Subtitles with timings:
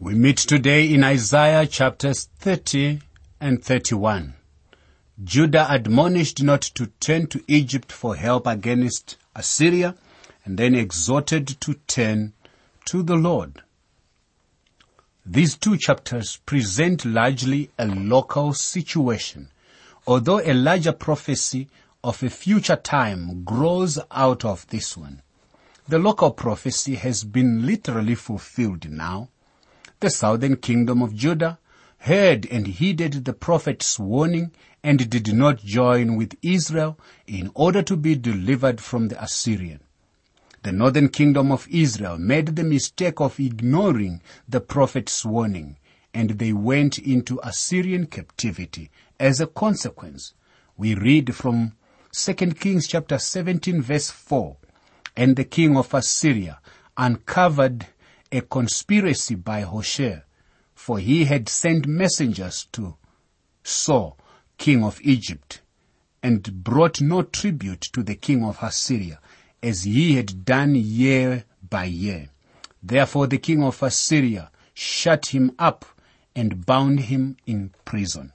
[0.00, 3.00] We meet today in Isaiah chapters 30
[3.40, 4.34] and 31.
[5.24, 9.96] Judah admonished not to turn to Egypt for help against Assyria
[10.44, 12.32] and then exhorted to turn
[12.84, 13.62] to the Lord.
[15.26, 19.50] These two chapters present largely a local situation,
[20.06, 21.70] although a larger prophecy
[22.04, 25.22] of a future time grows out of this one.
[25.88, 29.30] The local prophecy has been literally fulfilled now.
[30.00, 31.58] The southern kingdom of Judah
[31.98, 34.52] heard and heeded the prophet's warning
[34.84, 39.80] and did not join with Israel in order to be delivered from the Assyrian.
[40.62, 45.78] The northern kingdom of Israel made the mistake of ignoring the prophet's warning
[46.14, 48.90] and they went into Assyrian captivity.
[49.18, 50.32] As a consequence,
[50.76, 51.72] we read from
[52.12, 54.56] 2 Kings chapter 17 verse 4,
[55.16, 56.60] and the king of Assyria
[56.96, 57.86] uncovered
[58.30, 60.22] a conspiracy by Hoshea,
[60.74, 62.96] for he had sent messengers to
[63.62, 64.16] So,
[64.56, 65.60] king of Egypt,
[66.22, 69.20] and brought no tribute to the king of Assyria,
[69.62, 72.30] as he had done year by year.
[72.82, 75.84] Therefore the king of Assyria shut him up
[76.34, 78.32] and bound him in prison.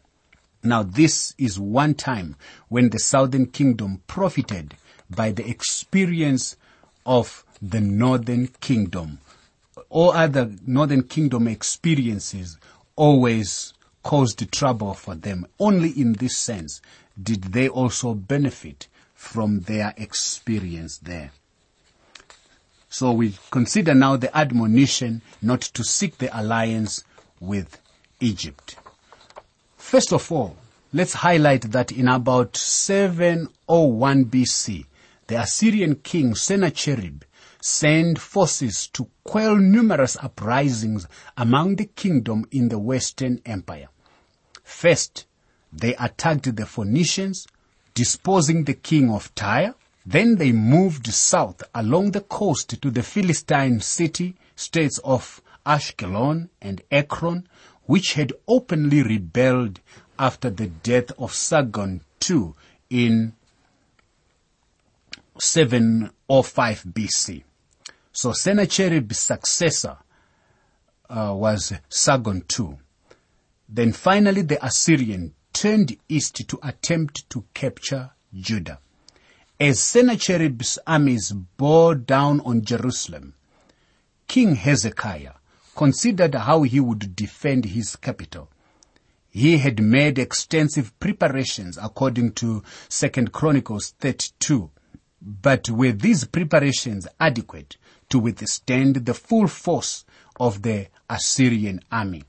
[0.62, 2.36] Now this is one time
[2.68, 4.76] when the southern kingdom profited
[5.10, 6.58] by the experience
[7.06, 9.20] of the northern kingdom.
[9.94, 12.58] All other northern kingdom experiences
[12.96, 15.46] always caused trouble for them.
[15.60, 16.82] Only in this sense
[17.22, 21.32] did they also benefit from their experience there.
[22.90, 27.04] So we consider now the admonition not to seek the alliance
[27.40, 27.80] with
[28.20, 28.78] Egypt.
[29.78, 30.58] First of all,
[30.92, 34.86] let's highlight that in about 701 BC,
[35.28, 37.22] the Assyrian king Sennacherib
[37.66, 43.88] sent forces to quell numerous uprisings among the kingdom in the Western Empire.
[44.66, 45.26] First,
[45.72, 47.48] they attacked the Phoenicians,
[47.94, 49.76] disposing the king of Tyre.
[50.06, 56.82] Then they moved south along the coast to the Philistine city states of Ashkelon and
[56.92, 57.48] Ekron,
[57.86, 59.80] which had openly rebelled
[60.20, 62.56] after the death of Sargon II
[62.90, 63.36] in
[65.40, 67.44] 705 BC.
[68.14, 69.98] So Sennacherib's successor
[71.10, 72.78] uh, was Sargon II.
[73.68, 78.80] Then finally the Assyrian turned east to attempt to capture Judah.
[79.60, 83.34] As Sennacherib's armies bore down on Jerusalem,
[84.28, 85.34] King Hezekiah
[85.76, 88.50] considered how he would defend his capital.
[89.32, 94.70] He had made extensive preparations according to 2nd Chronicles 32.
[95.20, 97.78] But were these preparations adequate
[98.14, 100.06] to withstand the full force
[100.40, 102.22] of the Assyrian army?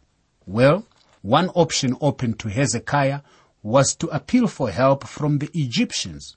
[0.46, 0.86] Well,
[1.20, 3.20] one option open to Hezekiah
[3.62, 6.36] was to appeal for help from the Egyptians.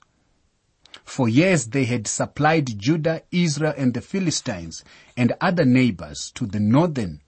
[1.02, 4.84] For years they had supplied Judah, Israel and the Philistines
[5.16, 7.22] and other neighbors to the northern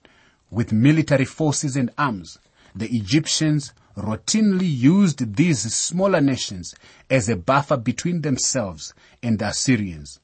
[0.51, 2.37] with military forces and arms.
[2.75, 6.75] The Egyptians routinely used these smaller nations
[7.09, 8.93] as a buffer between themselves
[9.23, 10.19] and the Assyrians.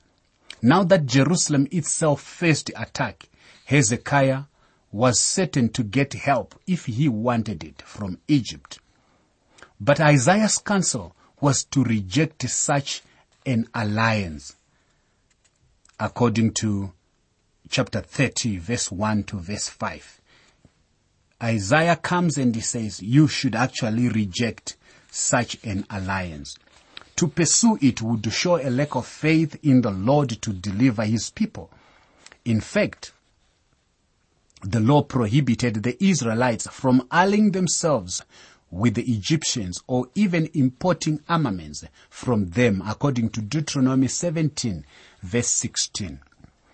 [0.61, 3.29] Now that Jerusalem itself faced attack,
[3.65, 4.43] Hezekiah
[4.91, 8.79] was certain to get help if he wanted it from Egypt.
[9.79, 13.03] But Isaiah's counsel was to reject such
[13.45, 14.55] an alliance.
[15.99, 16.93] According to
[17.69, 20.21] chapter 30 verse 1 to verse 5.
[21.43, 24.77] Isaiah comes and he says, you should actually reject
[25.11, 26.57] such an alliance.
[27.17, 31.31] To pursue it would show a lack of faith in the Lord to deliver his
[31.31, 31.71] people.
[32.45, 33.11] In fact,
[34.61, 38.23] the law prohibited the Israelites from allying themselves
[38.69, 44.85] with the Egyptians or even importing armaments from them according to Deuteronomy 17
[45.23, 46.19] verse 16.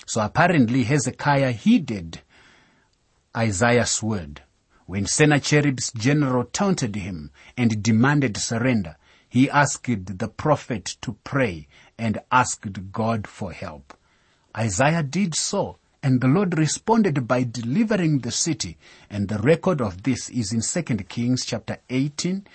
[0.05, 2.19] So apparently Hezekiah heeded
[3.35, 4.41] Isaiah's word.
[4.87, 8.97] When Sennacherib's general taunted him and demanded surrender,
[9.33, 9.87] he asked
[10.19, 13.97] the prophet to pray and asked God for help.
[14.55, 18.77] Isaiah did so and the Lord responded by delivering the city.
[19.09, 22.45] And the record of this is in 2 Kings chapter 18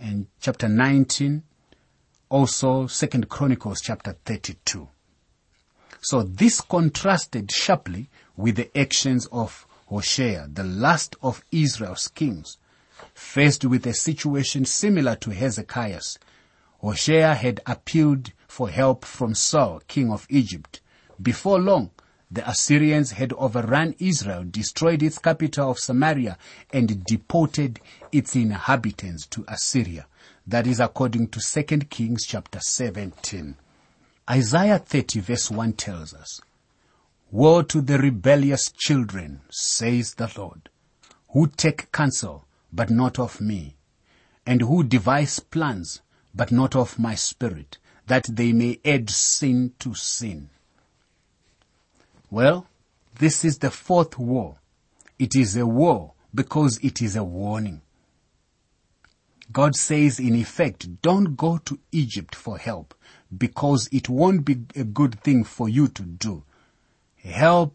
[0.00, 1.44] and chapter 19,
[2.28, 4.88] also 2 Chronicles chapter 32.
[6.00, 12.58] So this contrasted sharply with the actions of Hoshea, the last of Israel's kings.
[13.16, 16.18] Faced with a situation similar to Hezekiah's,
[16.82, 20.82] Hoshea had appealed for help from So, king of Egypt.
[21.20, 21.92] Before long,
[22.30, 26.36] the Assyrians had overrun Israel, destroyed its capital of Samaria,
[26.70, 27.80] and deported
[28.12, 30.06] its inhabitants to Assyria.
[30.46, 33.56] That is according to 2 Kings chapter 17.
[34.28, 36.42] Isaiah 30 verse 1 tells us,
[37.30, 40.68] Woe to the rebellious children, says the Lord,
[41.30, 42.45] who take counsel,
[42.76, 43.74] but not of me,
[44.46, 46.02] and who devise plans,
[46.34, 50.50] but not of my spirit, that they may add sin to sin.
[52.30, 52.66] Well,
[53.18, 54.58] this is the fourth war.
[55.18, 57.80] It is a war because it is a warning.
[59.50, 62.94] God says in effect, don't go to Egypt for help
[63.36, 66.42] because it won't be a good thing for you to do.
[67.16, 67.74] Help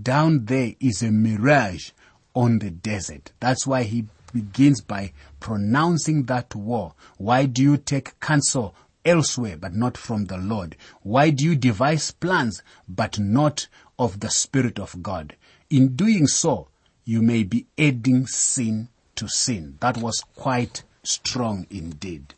[0.00, 1.90] down there is a mirage
[2.34, 3.32] on the desert.
[3.38, 6.94] That's why he begins by pronouncing that war.
[7.16, 8.74] Why do you take counsel
[9.04, 10.76] elsewhere but not from the Lord?
[11.02, 13.66] Why do you devise plans but not
[13.98, 15.36] of the Spirit of God?
[15.68, 16.68] In doing so,
[17.04, 19.76] you may be adding sin to sin.
[19.80, 22.34] That was quite strong indeed.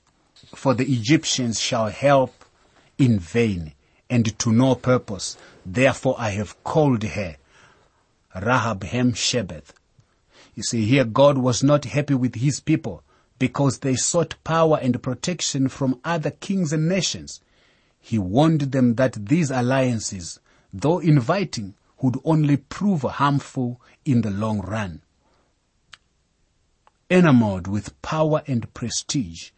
[0.55, 2.45] For the Egyptians shall help
[2.99, 3.73] in vain
[4.09, 5.37] and to no purpose.
[5.65, 7.37] Therefore I have called her
[8.35, 9.73] Rahab Hem Shebeth.
[10.55, 13.03] You see, here God was not happy with his people
[13.39, 17.41] because they sought power and protection from other kings and nations.
[17.99, 20.39] He warned them that these alliances,
[20.73, 25.03] though inviting, would only prove harmful in the long run.
[27.11, 29.51] Enamored with power and prestige,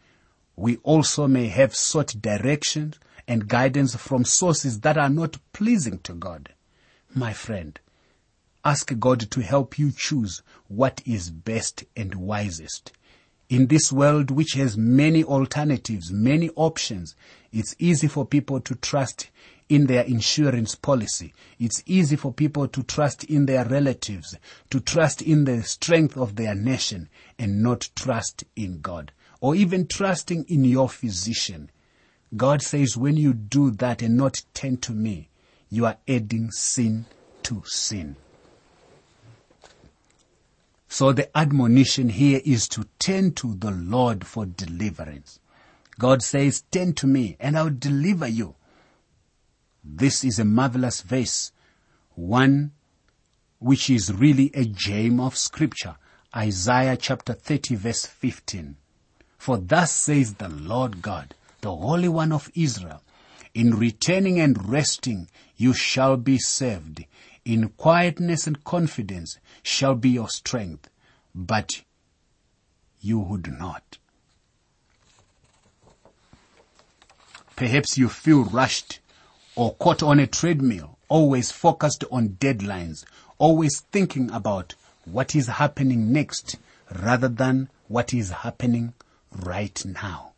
[0.55, 2.93] we also may have sought direction
[3.27, 6.53] and guidance from sources that are not pleasing to God.
[7.13, 7.79] My friend,
[8.65, 12.91] ask God to help you choose what is best and wisest.
[13.47, 17.15] In this world which has many alternatives, many options,
[17.53, 19.29] it's easy for people to trust
[19.69, 21.33] in their insurance policy.
[21.59, 24.35] It's easy for people to trust in their relatives,
[24.71, 27.07] to trust in the strength of their nation
[27.37, 29.11] and not trust in God
[29.41, 31.69] or even trusting in your physician.
[32.35, 35.29] God says when you do that and not tend to me,
[35.69, 37.05] you are adding sin
[37.43, 38.15] to sin.
[40.95, 45.41] So the admonition here is to turn to the Lord for deliverance.
[45.99, 48.55] God says, turn to me and I'll deliver you.
[49.83, 51.51] This is a marvelous verse,
[52.13, 52.71] one
[53.59, 55.97] which is really a gem of scripture.
[56.33, 58.77] Isaiah chapter 30 verse 15.
[59.37, 63.01] For thus says the Lord God, the Holy One of Israel,
[63.53, 65.27] in returning and resting
[65.57, 67.03] you shall be saved.
[67.45, 70.89] In quietness and confidence shall be your strength,
[71.35, 71.83] but
[72.99, 73.99] you would not.
[77.55, 78.99] Perhaps you feel rushed
[79.55, 83.05] or caught on a treadmill, always focused on deadlines,
[83.37, 84.73] always thinking about
[85.05, 86.57] what is happening next
[86.99, 88.93] rather than what is happening
[89.31, 90.31] right now.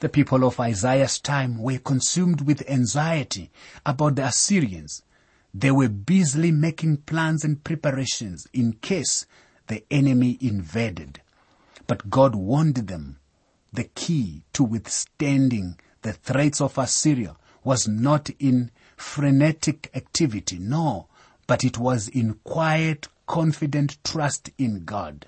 [0.00, 3.50] The people of Isaiah's time were consumed with anxiety
[3.86, 5.02] about the Assyrians.
[5.52, 9.26] They were busily making plans and preparations in case
[9.66, 11.20] the enemy invaded.
[11.86, 13.18] But God warned them
[13.72, 21.08] the key to withstanding the threats of Assyria was not in frenetic activity, no,
[21.46, 25.26] but it was in quiet, confident trust in God.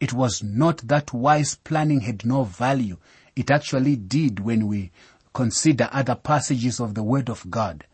[0.00, 2.98] It was not that wise planning had no value.
[3.36, 4.92] It actually did when we
[5.32, 7.86] consider other passages of the Word of God.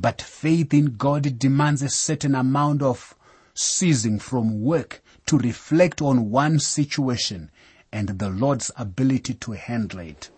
[0.00, 3.16] But faith in God demands a certain amount of
[3.52, 7.50] ceasing from work to reflect on one situation
[7.90, 10.30] and the Lord's ability to handle it.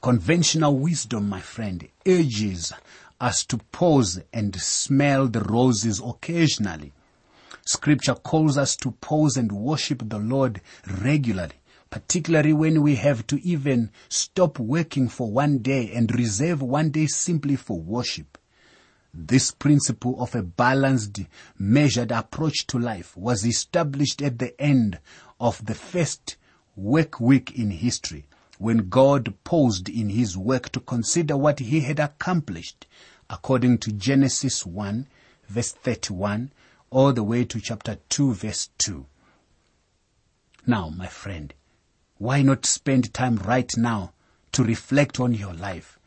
[0.00, 2.72] Conventional wisdom, my friend, urges
[3.20, 6.92] us to pause and smell the roses occasionally.
[7.64, 10.60] Scripture calls us to pause and worship the Lord
[11.00, 11.54] regularly
[11.92, 17.06] particularly when we have to even stop working for one day and reserve one day
[17.06, 18.38] simply for worship.
[19.12, 21.20] This principle of a balanced,
[21.58, 25.00] measured approach to life was established at the end
[25.38, 26.36] of the first
[26.74, 28.24] work week in history
[28.56, 32.86] when God paused in his work to consider what he had accomplished
[33.28, 35.06] according to Genesis 1
[35.46, 36.52] verse 31
[36.88, 39.04] all the way to chapter 2 verse 2.
[40.66, 41.52] Now, my friend,
[42.22, 44.12] why not spend time right now
[44.52, 45.98] to reflect on your life,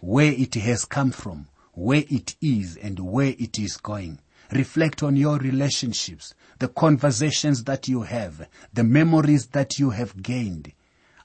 [0.00, 4.18] where it has come from, where it is and where it is going.
[4.50, 10.72] Reflect on your relationships, the conversations that you have, the memories that you have gained.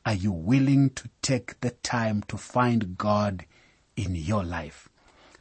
[0.05, 3.43] Are you willing to take the time to find God
[3.97, 4.87] in your life?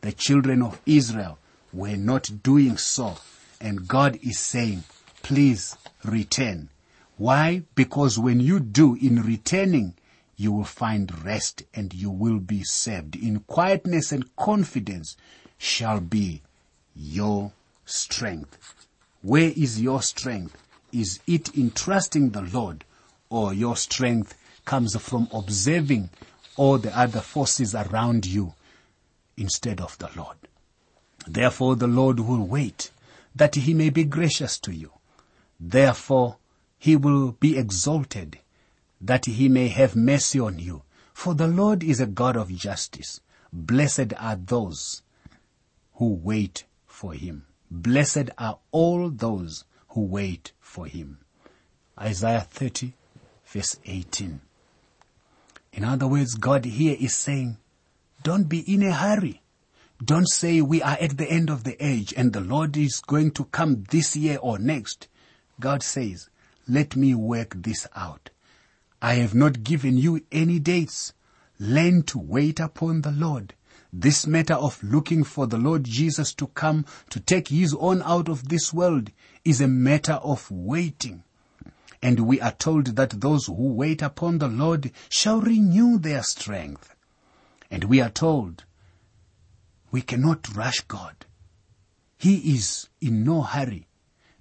[0.00, 1.38] The children of Israel
[1.72, 3.18] were not doing so.
[3.60, 4.82] And God is saying,
[5.22, 6.70] please return.
[7.16, 7.62] Why?
[7.74, 9.94] Because when you do in returning,
[10.36, 13.16] you will find rest and you will be saved.
[13.16, 15.16] In quietness and confidence
[15.56, 16.42] shall be
[16.94, 17.52] your
[17.86, 18.86] strength.
[19.22, 20.56] Where is your strength?
[20.92, 22.84] Is it in trusting the Lord
[23.30, 24.34] or your strength
[24.66, 26.10] comes from observing
[26.56, 28.54] all the other forces around you
[29.38, 30.36] instead of the Lord?
[31.26, 32.90] Therefore the Lord will wait
[33.34, 34.92] that he may be gracious to you.
[35.58, 36.36] Therefore
[36.86, 38.38] he will be exalted
[39.00, 40.82] that he may have mercy on you.
[41.12, 43.20] For the Lord is a God of justice.
[43.52, 45.02] Blessed are those
[45.94, 47.44] who wait for him.
[47.68, 51.18] Blessed are all those who wait for him.
[52.00, 52.92] Isaiah 30
[53.46, 54.40] verse 18.
[55.72, 57.56] In other words, God here is saying,
[58.22, 59.42] don't be in a hurry.
[60.04, 63.32] Don't say we are at the end of the age and the Lord is going
[63.32, 65.08] to come this year or next.
[65.58, 66.28] God says,
[66.68, 68.30] let me work this out.
[69.00, 71.12] I have not given you any dates.
[71.58, 73.54] Learn to wait upon the Lord.
[73.92, 78.28] This matter of looking for the Lord Jesus to come to take his own out
[78.28, 79.10] of this world
[79.44, 81.22] is a matter of waiting.
[82.02, 86.94] And we are told that those who wait upon the Lord shall renew their strength.
[87.70, 88.64] And we are told
[89.90, 91.24] we cannot rush God.
[92.18, 93.86] He is in no hurry.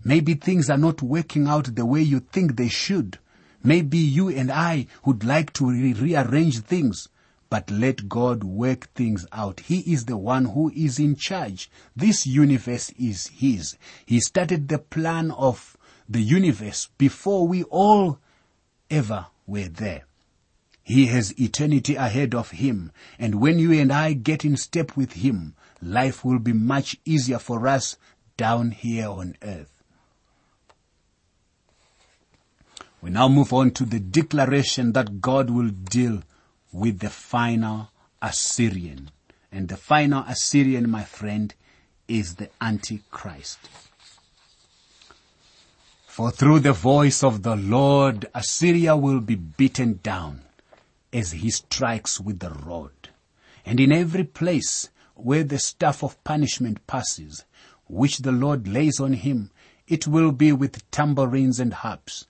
[0.08, 3.18] Maybe things are not working out the way you think they should.
[3.64, 7.10] Maybe you and I would like to re- rearrange things,
[7.50, 9.62] but let God work things out.
[9.62, 11.72] He is the one who is in charge.
[11.96, 13.78] This universe is His.
[14.06, 15.76] He started the plan of
[16.08, 18.20] the universe before we all
[18.92, 20.04] ever were there.
[20.84, 22.92] He has eternity ahead of him.
[23.18, 27.40] And when you and I get in step with him, life will be much easier
[27.40, 27.98] for us
[28.38, 29.75] down here on earth.
[33.06, 36.24] We now move on to the declaration that God will deal
[36.74, 39.12] with the final Assyrian.
[39.52, 41.54] And the final Assyrian, my friend,
[42.08, 43.60] is the Antichrist.
[46.08, 50.42] For through the voice of the Lord, Assyria will be beaten down
[51.14, 53.10] as he strikes with the rod.
[53.68, 57.46] And in every place where the staff of punishment passes,
[57.86, 59.52] which the Lord lays on him,
[59.88, 62.26] it will be with tambourines and harps,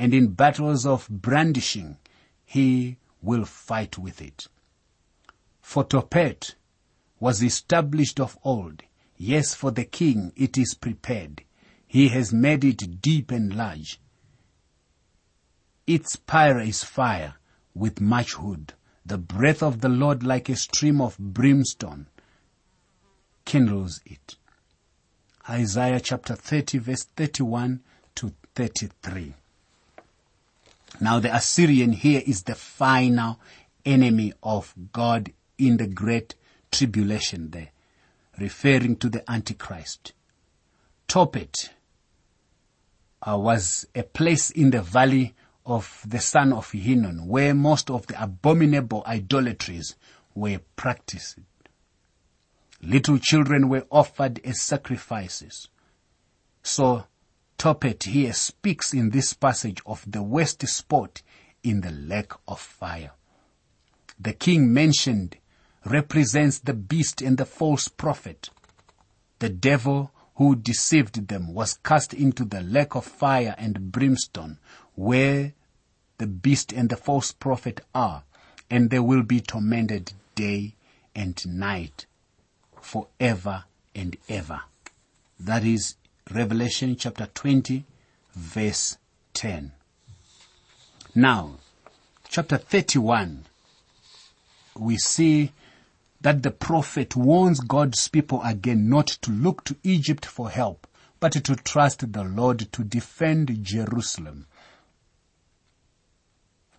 [0.00, 1.98] and in battles of brandishing,
[2.46, 4.48] he will fight with it.
[5.60, 6.54] For Tophet
[7.20, 8.82] was established of old.
[9.18, 11.44] Yes, for the king it is prepared.
[11.86, 14.00] He has made it deep and large.
[15.86, 17.34] Its pyre is fire
[17.74, 18.72] with much wood.
[19.04, 22.06] The breath of the Lord like a stream of brimstone
[23.44, 24.36] kindles it.
[25.46, 27.82] Isaiah chapter 30 verse 31
[28.14, 29.34] to 33.
[30.98, 33.38] Now the Assyrian here is the final
[33.84, 36.34] enemy of God in the great
[36.72, 37.68] tribulation there,
[38.38, 40.12] referring to the Antichrist.
[41.06, 41.70] Tophet
[43.22, 45.34] uh, was a place in the valley
[45.66, 49.96] of the son of Hinnom where most of the abominable idolatries
[50.34, 51.38] were practiced.
[52.82, 55.68] Little children were offered as sacrifices.
[56.62, 57.04] So
[57.60, 61.20] Tophet here speaks in this passage of the worst spot
[61.62, 63.10] in the lake of fire.
[64.18, 65.36] The king mentioned
[65.84, 68.48] represents the beast and the false prophet.
[69.40, 74.56] The devil who deceived them was cast into the lake of fire and brimstone
[74.94, 75.52] where
[76.16, 78.22] the beast and the false prophet are
[78.70, 80.76] and they will be tormented day
[81.14, 82.06] and night
[82.80, 83.64] forever
[83.94, 84.62] and ever.
[85.38, 85.96] That is
[86.32, 87.84] Revelation chapter 20
[88.34, 88.98] verse
[89.34, 89.72] 10.
[91.12, 91.56] Now,
[92.28, 93.46] chapter 31,
[94.78, 95.50] we see
[96.20, 100.86] that the prophet warns God's people again not to look to Egypt for help,
[101.18, 104.46] but to trust the Lord to defend Jerusalem.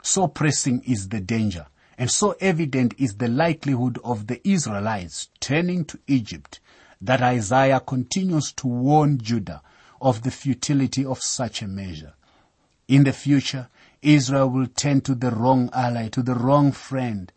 [0.01, 1.67] So pressing is the danger,
[1.97, 6.60] and so evident is the likelihood of the Israelites turning to Egypt
[7.01, 9.61] that Isaiah continues to warn Judah
[9.99, 12.13] of the futility of such a measure.
[12.87, 13.69] In the future,
[14.01, 17.31] Israel will turn to the wrong ally, to the wrong friend.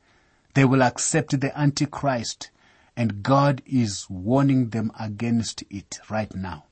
[0.55, 2.51] They will accept the Antichrist,
[2.97, 6.65] and God is warning them against it right now.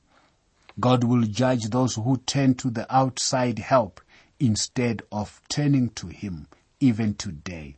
[0.79, 4.01] God will judge those who turn to the outside help
[4.39, 6.47] instead of turning to Him,
[6.79, 7.77] even today.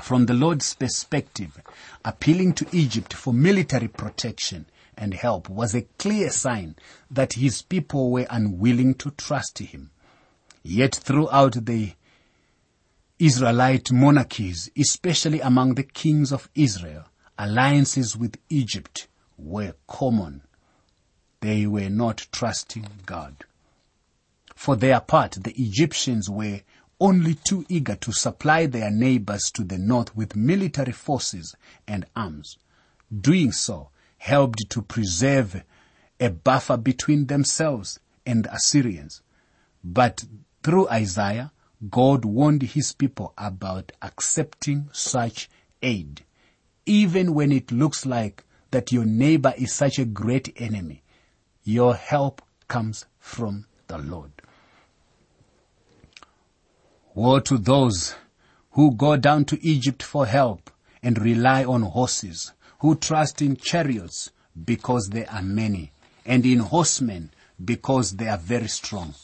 [0.00, 1.60] From the Lord's perspective,
[2.04, 6.76] appealing to Egypt for military protection and help was a clear sign
[7.10, 9.90] that his people were unwilling to trust him.
[10.62, 11.92] Yet throughout the
[13.18, 17.04] Israelite monarchies, especially among the kings of Israel,
[17.38, 20.42] alliances with Egypt were common.
[21.40, 23.44] They were not trusting God.
[24.54, 26.60] For their part, the Egyptians were
[27.02, 31.56] only too eager to supply their neighbors to the north with military forces
[31.88, 32.58] and arms.
[33.20, 35.64] Doing so helped to preserve
[36.20, 39.20] a buffer between themselves and the Assyrians.
[39.82, 40.24] But
[40.62, 41.50] through Isaiah,
[41.90, 45.50] God warned his people about accepting such
[45.82, 46.24] aid,
[46.86, 51.02] even when it looks like that your neighbor is such a great enemy.
[51.64, 54.41] Your help comes from the Lord.
[57.14, 58.14] Woe to those
[58.70, 60.70] who go down to Egypt for help
[61.02, 64.30] and rely on horses, who trust in chariots
[64.64, 65.92] because they are many,
[66.24, 67.30] and in horsemen
[67.62, 69.14] because they are very strong,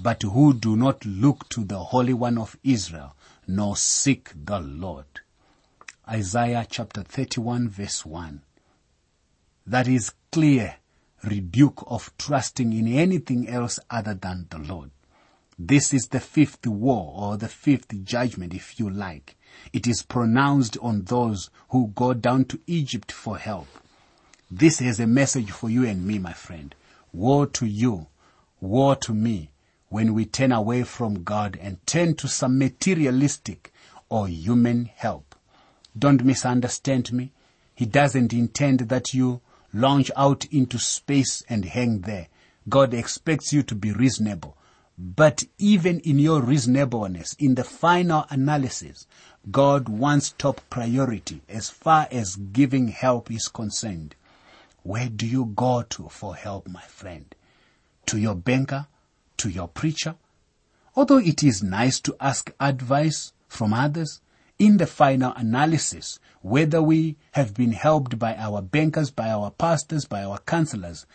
[0.00, 3.16] but who do not look to the Holy One of Israel,
[3.48, 5.06] nor seek the Lord.
[6.08, 8.42] Isaiah chapter 31 verse 1.
[9.66, 10.76] That is clear
[11.24, 14.90] rebuke of trusting in anything else other than the Lord.
[15.64, 19.36] This is the fifth war or the fifth judgment if you like.
[19.72, 23.68] It is pronounced on those who go down to Egypt for help.
[24.50, 26.74] This is a message for you and me, my friend.
[27.12, 28.08] Woe to you,
[28.60, 29.52] woe to me,
[29.88, 33.72] when we turn away from God and turn to some materialistic
[34.08, 35.36] or human help.
[35.96, 37.30] Don't misunderstand me.
[37.72, 39.42] He doesn't intend that you
[39.72, 42.26] launch out into space and hang there.
[42.68, 44.56] God expects you to be reasonable.
[45.04, 49.08] But even in your reasonableness, in the final analysis,
[49.50, 54.14] God wants top priority as far as giving help is concerned.
[54.84, 57.34] Where do you go to for help, my friend?
[58.06, 58.86] To your banker?
[59.38, 60.14] To your preacher?
[60.94, 64.20] Although it is nice to ask advice from others,
[64.56, 70.04] in the final analysis, whether we have been helped by our bankers, by our pastors,
[70.04, 71.06] by our counselors,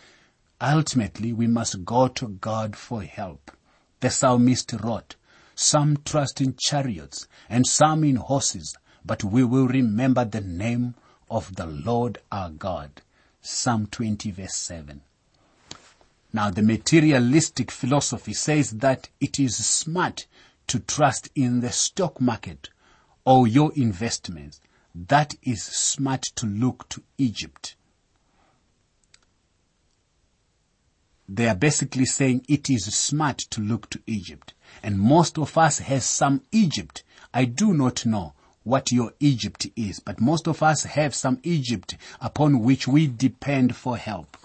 [0.60, 3.50] ultimately we must go to God for help.
[4.00, 5.16] The psalmist wrote,
[5.54, 10.94] Some trust in chariots and some in horses, but we will remember the name
[11.30, 13.02] of the Lord our God.
[13.42, 15.00] Psalm 20 verse 7.
[16.32, 20.26] Now the materialistic philosophy says that it is smart
[20.68, 22.68] to trust in the stock market
[23.24, 24.60] or your investments.
[24.94, 27.74] That is smart to look to Egypt.
[31.28, 34.54] They are basically saying it is smart to look to Egypt.
[34.82, 37.02] And most of us has some Egypt.
[37.34, 38.32] I do not know
[38.64, 43.76] what your Egypt is, but most of us have some Egypt upon which we depend
[43.76, 44.38] for help.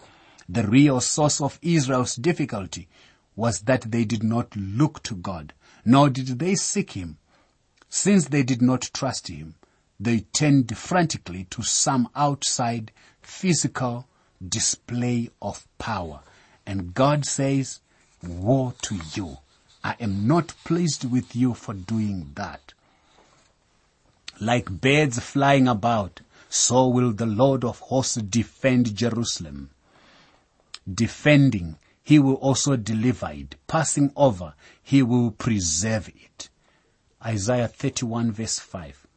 [0.49, 2.89] The real source of Israel's difficulty
[3.35, 5.53] was that they did not look to God,
[5.85, 7.17] nor did they seek Him.
[7.87, 9.55] Since they did not trust Him,
[9.99, 12.91] they turned frantically to some outside
[13.21, 14.05] physical
[14.45, 16.21] display of power
[16.65, 17.79] and God says,
[18.21, 19.37] woe to you.
[19.83, 22.73] I am not pleased with you for doing that.
[24.39, 29.71] Like birds flying about, so will the Lord of hosts defend Jerusalem.
[30.91, 33.55] Defending, he will also deliver it.
[33.67, 36.49] Passing over, he will preserve it.
[37.25, 39.07] Isaiah 31 verse 5.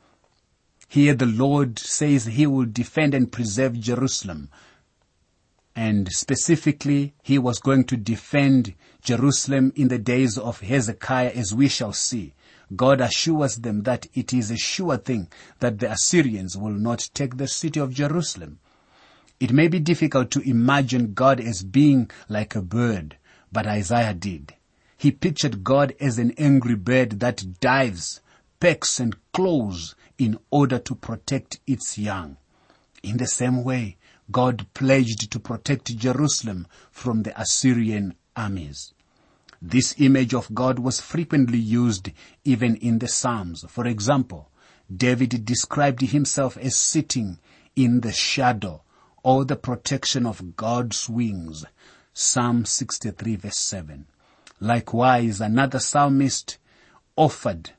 [0.88, 4.48] Here the Lord says he will defend and preserve Jerusalem
[5.76, 11.68] and specifically he was going to defend Jerusalem in the days of Hezekiah as we
[11.68, 12.32] shall see.
[12.74, 15.28] God assures them that it is a sure thing
[15.60, 18.58] that the Assyrians will not take the city of Jerusalem.
[19.38, 23.18] It may be difficult to imagine God as being like a bird,
[23.52, 24.54] but Isaiah did.
[24.96, 28.22] He pictured God as an angry bird that dives,
[28.60, 32.38] pecks and claws in order to protect its young.
[33.02, 33.98] In the same way,
[34.30, 38.92] God pledged to protect Jerusalem from the Assyrian armies.
[39.62, 42.10] This image of God was frequently used
[42.44, 43.64] even in the Psalms.
[43.68, 44.50] For example,
[44.94, 47.38] David described himself as sitting
[47.74, 48.82] in the shadow
[49.22, 51.64] or the protection of God's wings.
[52.12, 54.06] Psalm 63 verse 7.
[54.60, 56.58] Likewise, another psalmist
[57.16, 57.72] offered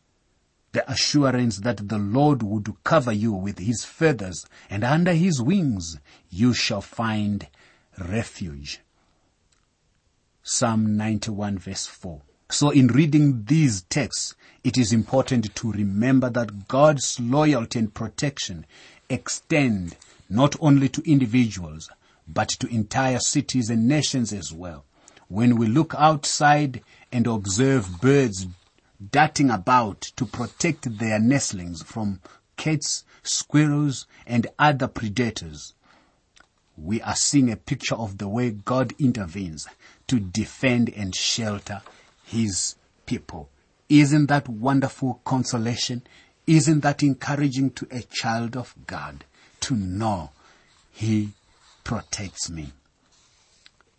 [0.78, 5.98] the assurance that the Lord would cover you with his feathers and under his wings
[6.30, 7.48] you shall find
[7.98, 8.82] refuge.
[10.44, 12.22] Psalm 91 verse 4.
[12.50, 18.68] So in reading these texts, it is important to remember that God's loyalty and protection
[19.10, 19.96] extend
[20.30, 21.90] not only to individuals,
[22.28, 24.86] but to entire cities and nations as well.
[25.28, 28.46] When we look outside and observe birds
[29.12, 32.20] darting about to protect their nestlings from
[32.56, 35.74] cats, squirrels, and other predators,
[36.78, 39.68] we are seeing a picture of the way God intervenes
[40.08, 41.82] to defend and shelter
[42.26, 43.50] his people.
[43.90, 46.04] Isn't that wonderful consolation?
[46.46, 49.26] Isn't that encouraging to a child of God
[49.62, 50.32] to know
[50.92, 51.34] he
[51.84, 52.74] protects me?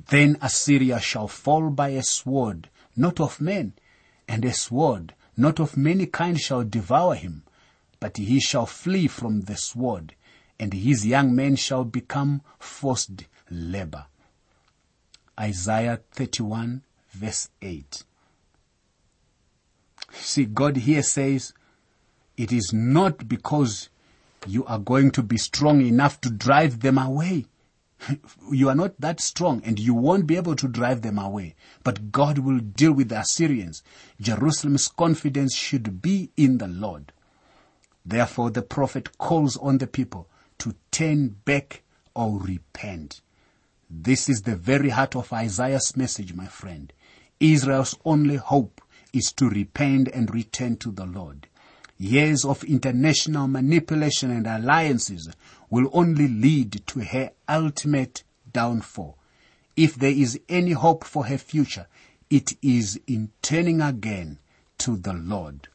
[0.08, 3.74] Then Assyria shall fall by a sword, not of men,
[4.28, 7.42] and a sword, not of many kind shall devour him,
[7.98, 10.14] but he shall flee from the sword,
[10.60, 14.06] and his young men shall become forced labor.
[15.38, 18.04] Isaiah 31 verse 8.
[20.12, 21.52] See, God here says,
[22.36, 23.88] it is not because
[24.46, 27.46] you are going to be strong enough to drive them away.
[28.52, 31.54] You are not that strong and you won't be able to drive them away.
[31.84, 33.82] But God will deal with the Assyrians.
[34.20, 37.12] Jerusalem's confidence should be in the Lord.
[38.04, 41.82] Therefore the prophet calls on the people to turn back
[42.14, 43.20] or repent.
[43.90, 46.92] This is the very heart of Isaiah's message, my friend.
[47.40, 48.80] Israel's only hope
[49.12, 51.47] is to repent and return to the Lord.
[52.00, 55.28] Years of international manipulation and alliances
[55.68, 59.18] will only lead to her ultimate downfall.
[59.76, 61.86] If there is any hope for her future,
[62.30, 64.38] it is in turning again
[64.78, 65.68] to the Lord.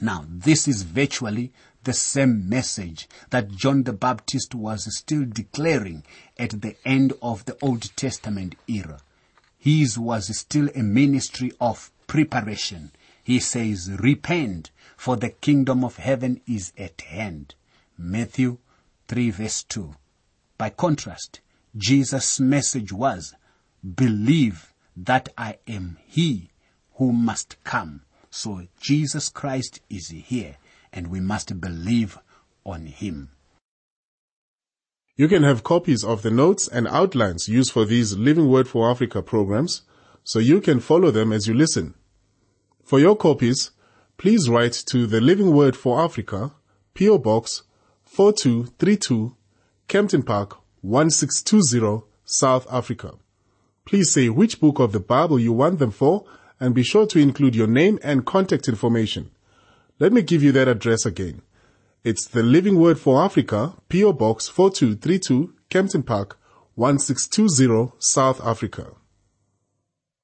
[0.00, 6.04] Now, this is virtually the same message that John the Baptist was still declaring
[6.38, 9.00] at the end of the Old Testament era.
[9.58, 12.92] His was still a ministry of preparation.
[13.24, 17.54] He says, repent, for the kingdom of heaven is at hand.
[17.98, 18.58] Matthew
[19.08, 19.94] 3 verse 2.
[20.58, 21.40] By contrast,
[21.76, 23.34] Jesus' message was,
[23.94, 26.50] believe that I am he
[26.94, 28.02] who must come.
[28.30, 30.56] So Jesus Christ is here
[30.92, 32.18] and we must believe
[32.64, 33.30] on him.
[35.16, 38.90] You can have copies of the notes and outlines used for these Living Word for
[38.90, 39.82] Africa programs
[40.24, 41.94] so you can follow them as you listen.
[42.82, 43.70] For your copies,
[44.18, 46.52] please write to the Living Word for Africa,
[46.94, 47.62] PO Box
[48.04, 49.36] 4232,
[49.88, 53.12] Kempton Park 1620, South Africa.
[53.84, 56.24] Please say which book of the Bible you want them for
[56.58, 59.30] and be sure to include your name and contact information.
[59.98, 61.42] Let me give you that address again.
[62.02, 66.38] It's the Living Word for Africa, PO Box 4232, Kempton Park
[66.74, 68.92] 1620, South Africa.